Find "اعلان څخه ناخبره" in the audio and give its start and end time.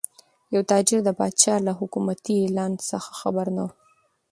2.45-3.61